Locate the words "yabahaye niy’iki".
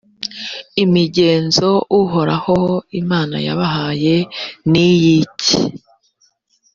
3.47-5.55